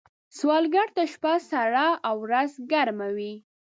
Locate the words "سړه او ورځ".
1.49-2.51